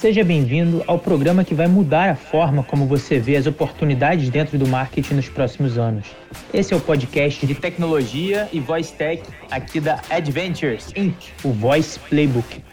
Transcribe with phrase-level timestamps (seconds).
[0.00, 4.56] Seja bem-vindo ao programa que vai mudar a forma como você vê as oportunidades dentro
[4.56, 6.06] do marketing nos próximos anos.
[6.54, 12.00] Esse é o podcast de tecnologia e voice tech aqui da Adventures Inc., o Voice
[12.00, 12.64] Playbook.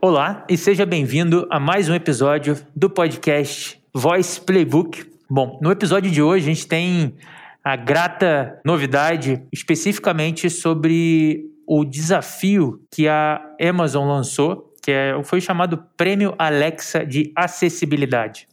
[0.00, 5.04] Olá e seja bem-vindo a mais um episódio do podcast Voice Playbook.
[5.28, 7.14] Bom, no episódio de hoje a gente tem
[7.62, 15.82] a grata novidade especificamente sobre o desafio que a Amazon lançou, que é, foi chamado
[15.96, 18.46] Prêmio Alexa de Acessibilidade,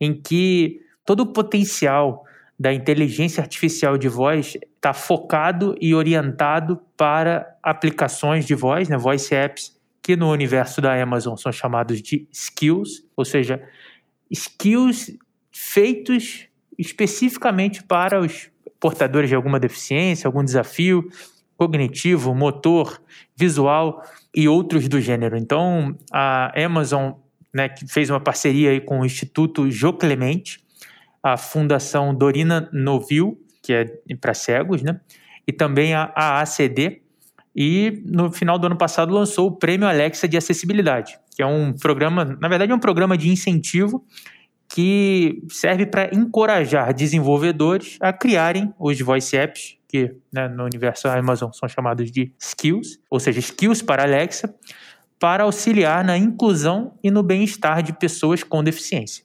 [0.00, 2.24] em que todo o potencial
[2.56, 9.34] da inteligência artificial de voz está focado e orientado para aplicações de voz, né, voice
[9.34, 13.60] apps, que no universo da Amazon são chamados de skills, ou seja,
[14.30, 15.18] skills
[15.50, 16.46] feitos
[16.78, 21.10] especificamente para os portadores de alguma deficiência, algum desafio,
[21.56, 23.00] cognitivo, motor,
[23.36, 24.02] visual
[24.34, 25.36] e outros do gênero.
[25.36, 27.12] Então, a Amazon
[27.54, 30.60] né, fez uma parceria aí com o Instituto Jô Clemente,
[31.22, 33.86] a Fundação Dorina Novil, que é
[34.20, 35.00] para cegos, né,
[35.46, 37.02] e também a, a ACD,
[37.54, 41.72] e no final do ano passado lançou o Prêmio Alexa de Acessibilidade, que é um
[41.72, 44.04] programa, na verdade é um programa de incentivo
[44.76, 51.50] que serve para encorajar desenvolvedores a criarem os voice apps que né, no universo Amazon
[51.50, 54.54] são chamados de skills, ou seja, skills para Alexa,
[55.18, 59.24] para auxiliar na inclusão e no bem-estar de pessoas com deficiência.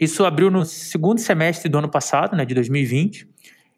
[0.00, 3.28] Isso abriu no segundo semestre do ano passado, né, de 2020,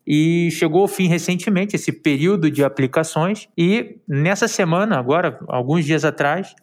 [0.07, 6.07] e chegou ao fim recentemente esse período de aplicações e nessa semana, agora, alguns dias
[6.07, 6.55] atrás,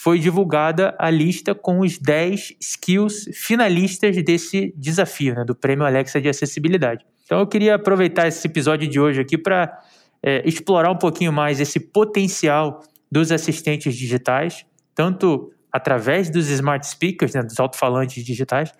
[0.00, 6.20] foi divulgada a lista com os 10 skills finalistas desse desafio, né, do Prêmio Alexa
[6.20, 7.04] de Acessibilidade.
[7.24, 9.76] Então eu queria aproveitar esse episódio de hoje aqui para
[10.22, 17.34] é, explorar um pouquinho mais esse potencial dos assistentes digitais, tanto através dos smart speakers,
[17.34, 18.72] né, dos alto-falantes digitais,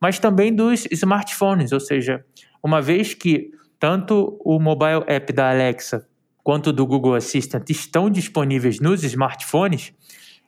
[0.00, 2.24] mas também dos smartphones, ou seja,
[2.62, 3.50] uma vez que
[3.80, 6.06] tanto o mobile app da Alexa
[6.44, 9.92] quanto do Google Assistant estão disponíveis nos smartphones,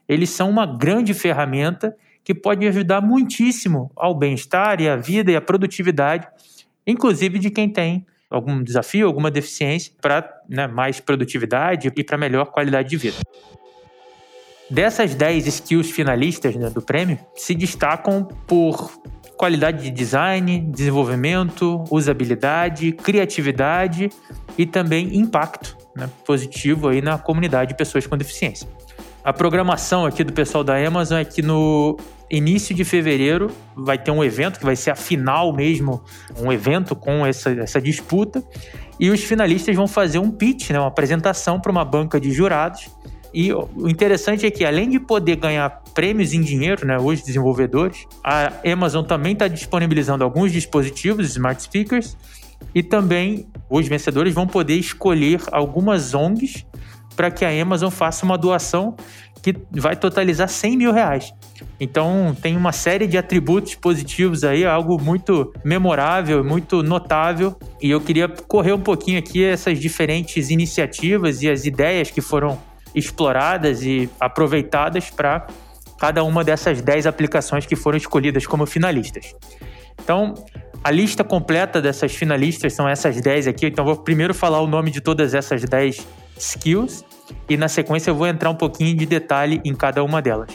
[0.08, 5.36] eles são uma grande ferramenta que pode ajudar muitíssimo ao bem-estar e à vida e
[5.36, 6.26] à produtividade
[6.86, 12.46] inclusive de quem tem algum desafio, alguma deficiência, para né, mais produtividade e para melhor
[12.46, 13.16] qualidade de vida.
[14.68, 18.90] Dessas 10 skills finalistas né, do prêmio, se destacam por
[19.36, 24.10] qualidade de design, desenvolvimento, usabilidade, criatividade
[24.56, 28.66] e também impacto né, positivo aí na comunidade de pessoas com deficiência.
[29.24, 31.96] A programação aqui do pessoal da Amazon é que no
[32.30, 36.04] início de fevereiro vai ter um evento que vai ser a final mesmo,
[36.38, 38.44] um evento com essa, essa disputa.
[39.00, 42.90] E os finalistas vão fazer um pitch, né, uma apresentação para uma banca de jurados.
[43.32, 48.06] E o interessante é que, além de poder ganhar prêmios em dinheiro, né, os desenvolvedores,
[48.22, 52.14] a Amazon também está disponibilizando alguns dispositivos, smart speakers,
[52.74, 56.66] e também os vencedores vão poder escolher algumas ONGs
[57.16, 58.96] para que a Amazon faça uma doação
[59.42, 61.32] que vai totalizar 100 mil reais.
[61.78, 67.54] Então tem uma série de atributos positivos aí, algo muito memorável, muito notável.
[67.82, 72.58] E eu queria correr um pouquinho aqui essas diferentes iniciativas e as ideias que foram
[72.94, 75.46] exploradas e aproveitadas para
[75.98, 79.34] cada uma dessas 10 aplicações que foram escolhidas como finalistas.
[80.02, 80.34] Então,
[80.82, 84.90] a lista completa dessas finalistas são essas 10 aqui, então vou primeiro falar o nome
[84.90, 87.04] de todas essas 10 skills
[87.48, 90.50] e na sequência eu vou entrar um pouquinho de detalhe em cada uma delas.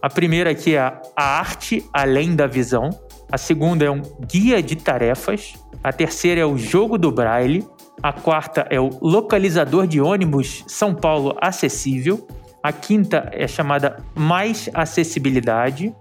[0.00, 2.90] A primeira aqui é a arte além da visão,
[3.30, 7.66] a segunda é um guia de tarefas, a terceira é o jogo do braille,
[8.02, 12.26] a quarta é o localizador de ônibus São Paulo acessível,
[12.62, 15.94] a quinta é chamada mais acessibilidade,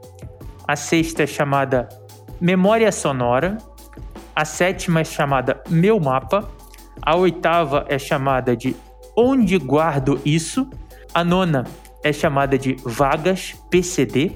[0.67, 1.87] a sexta é chamada
[2.39, 3.57] memória sonora,
[4.35, 6.49] a sétima é chamada meu mapa,
[7.01, 8.75] a oitava é chamada de
[9.15, 10.69] onde guardo isso.
[11.13, 11.65] A nona
[12.03, 14.31] é chamada de vagas PCD.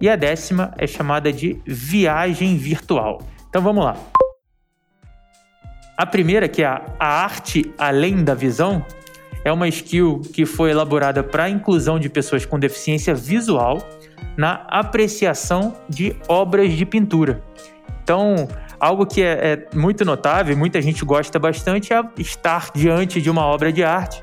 [0.00, 3.20] E a décima é chamada de viagem virtual.
[3.48, 3.96] Então vamos lá.
[5.96, 8.82] A primeira, que é a, a arte além da visão,
[9.44, 13.78] é uma skill que foi elaborada para a inclusão de pessoas com deficiência visual
[14.36, 17.42] na apreciação de obras de pintura.
[18.02, 18.48] Então,
[18.80, 23.44] Algo que é, é muito notável, muita gente gosta bastante, é estar diante de uma
[23.44, 24.22] obra de arte.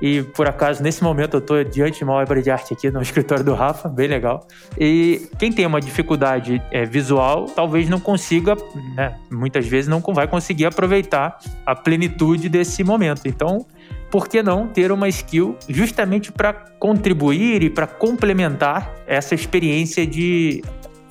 [0.00, 3.02] E por acaso, nesse momento, eu estou diante de uma obra de arte aqui no
[3.02, 4.46] escritório do Rafa, bem legal.
[4.78, 8.56] E quem tem uma dificuldade é, visual, talvez não consiga,
[8.96, 13.26] né, muitas vezes não vai conseguir aproveitar a plenitude desse momento.
[13.26, 13.66] Então,
[14.10, 20.62] por que não ter uma skill justamente para contribuir e para complementar essa experiência de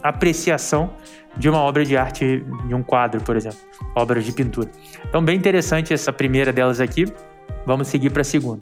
[0.01, 0.93] apreciação
[1.37, 3.59] de uma obra de arte, de um quadro, por exemplo,
[3.95, 4.69] obras de pintura.
[5.07, 7.05] Então, bem interessante essa primeira delas aqui.
[7.65, 8.59] Vamos seguir para a segunda.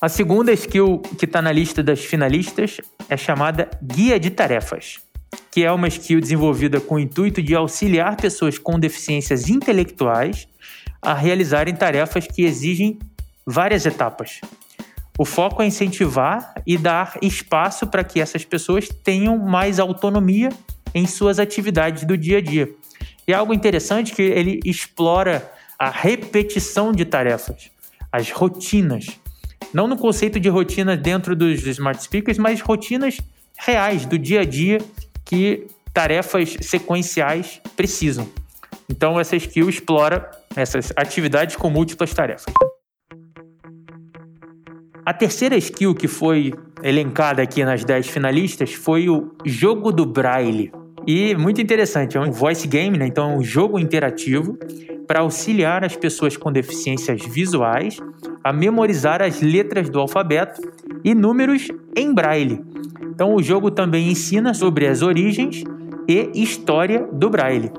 [0.00, 5.00] A segunda skill que está na lista das finalistas é chamada Guia de Tarefas,
[5.50, 10.46] que é uma skill desenvolvida com o intuito de auxiliar pessoas com deficiências intelectuais
[11.02, 12.98] a realizarem tarefas que exigem
[13.44, 14.40] várias etapas.
[15.18, 20.48] O foco é incentivar e dar espaço para que essas pessoas tenham mais autonomia
[20.94, 22.70] em suas atividades do dia a dia.
[23.26, 27.68] E é algo interessante que ele explora a repetição de tarefas,
[28.12, 29.06] as rotinas.
[29.74, 33.18] Não no conceito de rotina dentro dos smart speakers, mas rotinas
[33.58, 34.78] reais do dia a dia
[35.24, 38.28] que tarefas sequenciais precisam.
[38.88, 42.54] Então essa skill explora essas atividades com múltiplas tarefas.
[45.08, 46.52] A terceira skill que foi
[46.82, 50.70] elencada aqui nas 10 finalistas foi o jogo do Braille.
[51.06, 53.06] E muito interessante, é um voice game, né?
[53.06, 54.58] então é um jogo interativo
[55.06, 57.96] para auxiliar as pessoas com deficiências visuais
[58.44, 60.60] a memorizar as letras do alfabeto
[61.02, 62.60] e números em braille.
[63.00, 65.64] Então o jogo também ensina sobre as origens
[66.06, 67.72] e história do braille.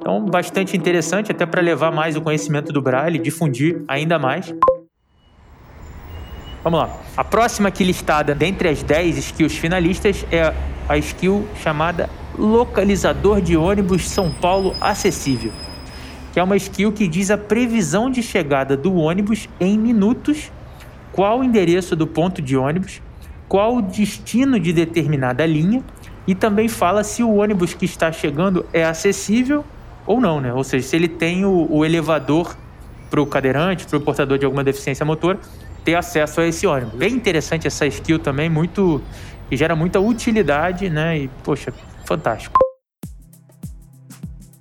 [0.00, 4.50] Então, bastante interessante, até para levar mais o conhecimento do braille, difundir ainda mais.
[6.62, 6.90] Vamos lá.
[7.16, 10.52] A próxima aqui listada dentre as 10 skills finalistas é
[10.88, 15.52] a skill chamada Localizador de ônibus São Paulo Acessível,
[16.32, 20.52] que é uma skill que diz a previsão de chegada do ônibus em minutos,
[21.12, 23.00] qual o endereço do ponto de ônibus,
[23.48, 25.82] qual o destino de determinada linha
[26.26, 29.64] e também fala se o ônibus que está chegando é acessível
[30.06, 30.52] ou não, né?
[30.52, 32.54] Ou seja, se ele tem o, o elevador
[33.10, 35.38] para o cadeirante, para o portador de alguma deficiência motor,
[35.84, 36.94] ter acesso a esse ônibus.
[36.94, 39.02] Bem interessante essa skill também, muito
[39.48, 41.18] que gera muita utilidade, né?
[41.18, 41.72] E poxa,
[42.04, 42.58] fantástico.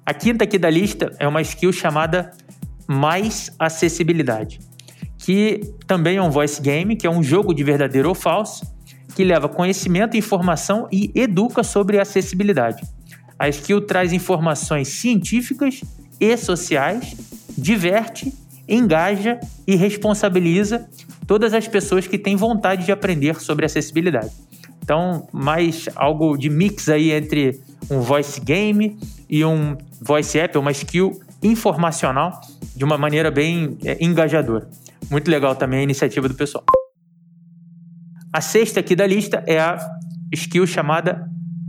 [0.05, 2.31] A quinta aqui da lista é uma skill chamada
[2.87, 4.59] mais acessibilidade,
[5.19, 8.65] que também é um voice game, que é um jogo de verdadeiro ou falso,
[9.15, 12.81] que leva conhecimento, informação e educa sobre acessibilidade.
[13.37, 15.81] A skill traz informações científicas
[16.19, 17.15] e sociais,
[17.55, 18.33] diverte,
[18.69, 20.87] engaja e responsabiliza
[21.25, 24.31] todas as pessoas que têm vontade de aprender sobre acessibilidade.
[24.83, 28.97] Então, mais algo de mix aí entre um voice game
[29.29, 32.39] e um voice app, uma skill informacional
[32.75, 34.67] de uma maneira bem é, engajadora.
[35.09, 36.63] Muito legal também a iniciativa do pessoal.
[38.33, 39.77] A sexta aqui da lista é a
[40.31, 41.27] skill chamada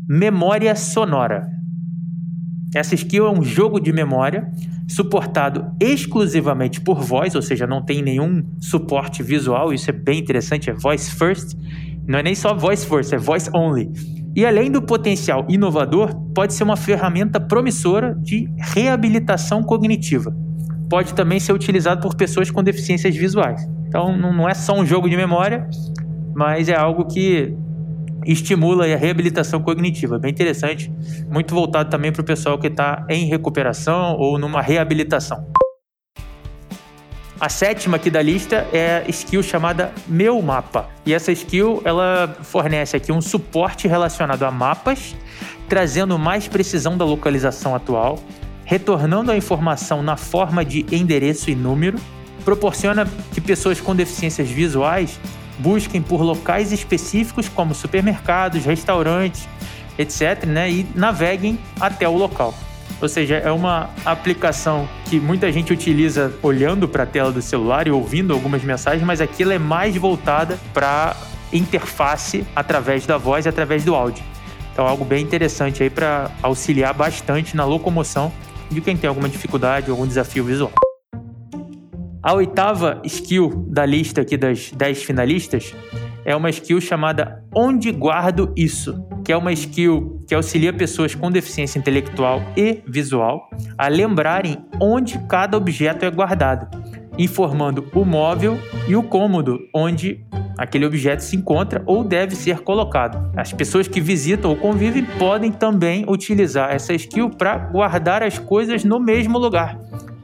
[0.09, 1.49] memória sonora.
[2.75, 4.51] Essa skill é um jogo de memória
[4.89, 10.71] suportado exclusivamente por voz, ou seja, não tem nenhum suporte visual, isso é bem interessante,
[10.71, 11.57] é voice first.
[12.07, 13.91] Não é nem só voice first, é voice only.
[14.35, 20.35] E além do potencial inovador, pode ser uma ferramenta promissora de reabilitação cognitiva.
[20.89, 23.69] Pode também ser utilizado por pessoas com deficiências visuais.
[23.87, 25.69] Então não é só um jogo de memória,
[26.35, 27.55] mas é algo que
[28.27, 30.19] estimula a reabilitação cognitiva.
[30.19, 30.93] Bem interessante,
[31.29, 35.47] muito voltado também para o pessoal que está em recuperação ou numa reabilitação.
[37.41, 40.91] A sétima aqui da lista é a skill chamada Meu Mapa.
[41.07, 45.17] E essa skill ela fornece aqui um suporte relacionado a mapas,
[45.67, 48.19] trazendo mais precisão da localização atual,
[48.63, 51.99] retornando a informação na forma de endereço e número,
[52.45, 55.19] proporciona que pessoas com deficiências visuais
[55.61, 59.49] busquem por locais específicos como supermercados, restaurantes,
[59.99, 62.55] etc., né, e naveguem até o local.
[63.01, 67.87] Ou seja, é uma aplicação que muita gente utiliza olhando para a tela do celular
[67.87, 71.17] e ouvindo algumas mensagens, mas aquilo é mais voltada para
[71.53, 74.23] interface através da voz e através do áudio.
[74.73, 78.33] Então, algo bem interessante aí para auxiliar bastante na locomoção
[78.71, 80.73] de quem tem alguma dificuldade, algum desafio visual.
[82.23, 85.75] A oitava skill da lista aqui das 10 finalistas
[86.23, 91.31] é uma skill chamada Onde Guardo Isso, que é uma skill que auxilia pessoas com
[91.31, 93.49] deficiência intelectual e visual
[93.79, 96.69] a lembrarem onde cada objeto é guardado,
[97.17, 100.23] informando o móvel e o cômodo onde
[100.59, 103.33] aquele objeto se encontra ou deve ser colocado.
[103.35, 108.85] As pessoas que visitam ou convivem podem também utilizar essa skill para guardar as coisas
[108.85, 109.79] no mesmo lugar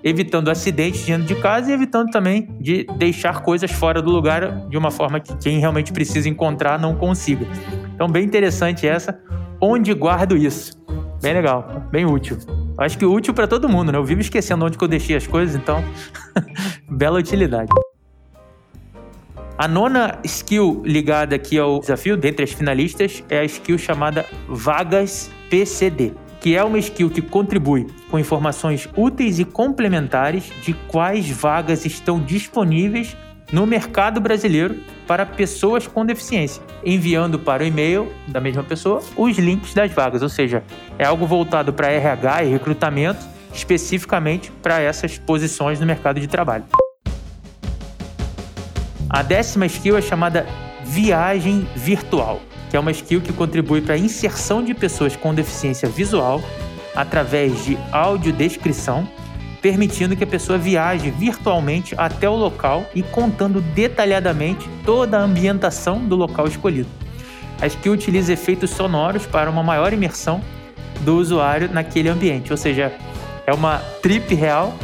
[0.07, 4.79] evitando acidentes dentro de casa e evitando também de deixar coisas fora do lugar de
[4.79, 7.45] uma forma que quem realmente precisa encontrar não consiga.
[7.93, 9.19] Então, bem interessante essa.
[9.61, 10.81] Onde guardo isso?
[11.21, 12.39] Bem legal, bem útil.
[12.79, 13.99] Acho que útil para todo mundo, né?
[13.99, 15.83] Eu vivo esquecendo onde que eu deixei as coisas, então
[16.89, 17.71] bela utilidade.
[19.59, 25.33] A nona skill ligada aqui ao desafio, dentre as finalistas, é a skill chamada Vagas
[25.51, 26.13] PCD,
[26.47, 32.21] que é uma skill que contribui com informações úteis e complementares de quais vagas estão
[32.21, 33.17] disponíveis
[33.51, 34.77] no mercado brasileiro
[35.09, 40.23] para pessoas com deficiência, enviando para o e-mail da mesma pessoa os links das vagas,
[40.23, 40.63] ou seja,
[40.97, 46.63] é algo voltado para RH e recrutamento, especificamente para essas posições no mercado de trabalho.
[49.11, 50.47] A décima skill é chamada
[50.85, 55.89] viagem virtual, que é uma skill que contribui para a inserção de pessoas com deficiência
[55.89, 56.43] visual
[56.95, 59.07] através de audiodescrição,
[59.61, 66.05] permitindo que a pessoa viaje virtualmente até o local e contando detalhadamente toda a ambientação
[66.05, 66.89] do local escolhido.
[67.61, 70.43] A skill utiliza efeitos sonoros para uma maior imersão
[71.01, 72.93] do usuário naquele ambiente, ou seja,
[73.47, 74.75] é uma trip real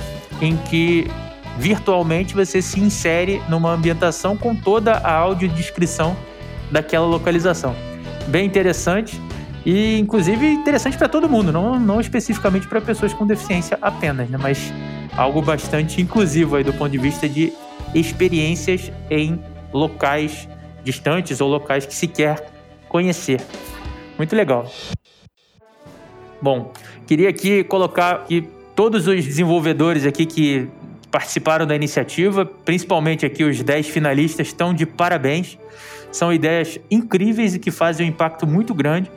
[0.40, 1.10] em que
[1.58, 6.16] virtualmente você se insere numa ambientação com toda a audiodescrição
[6.72, 7.76] daquela localização.
[8.26, 9.20] Bem interessante
[9.64, 14.38] e, inclusive, interessante para todo mundo, não, não especificamente para pessoas com deficiência apenas, né?
[14.40, 14.72] mas
[15.16, 17.52] algo bastante inclusivo aí do ponto de vista de
[17.94, 19.40] experiências em
[19.72, 20.48] locais
[20.82, 22.50] distantes ou locais que se quer
[22.88, 23.40] conhecer.
[24.18, 24.70] Muito legal.
[26.40, 26.72] Bom,
[27.06, 28.42] queria aqui colocar que
[28.74, 30.68] todos os desenvolvedores aqui que
[31.12, 35.58] participaram da iniciativa, principalmente aqui os 10 finalistas, estão de parabéns.
[36.10, 39.10] São ideias incríveis e que fazem um impacto muito grande.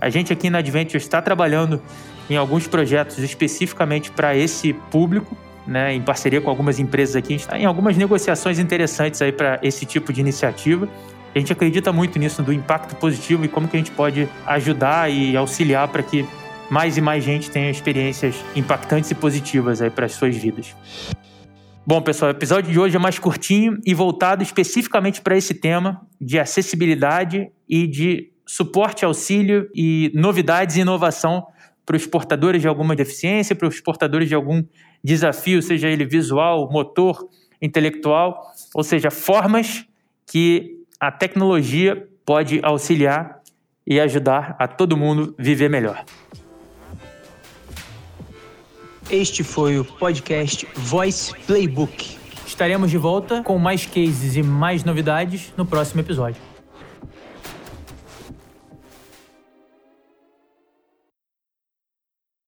[0.00, 1.80] A gente aqui na Adventure está trabalhando
[2.28, 5.36] em alguns projetos especificamente para esse público,
[5.66, 7.28] né, em parceria com algumas empresas aqui.
[7.28, 10.88] A gente está em algumas negociações interessantes aí para esse tipo de iniciativa.
[11.34, 15.10] A gente acredita muito nisso, do impacto positivo e como que a gente pode ajudar
[15.10, 16.26] e auxiliar para que
[16.70, 20.74] mais e mais gente tenha experiências impactantes e positivas aí para as suas vidas.
[21.86, 26.00] Bom, pessoal, o episódio de hoje é mais curtinho e voltado especificamente para esse tema
[26.18, 31.46] de acessibilidade e de suporte, auxílio e novidades e inovação
[31.84, 34.64] para os portadores de alguma deficiência, para os portadores de algum
[35.02, 37.28] desafio, seja ele visual, motor,
[37.60, 38.40] intelectual,
[38.74, 39.84] ou seja, formas
[40.26, 43.42] que a tecnologia pode auxiliar
[43.86, 46.02] e ajudar a todo mundo viver melhor.
[49.10, 52.16] Este foi o podcast Voice Playbook.
[52.46, 56.53] Estaremos de volta com mais cases e mais novidades no próximo episódio.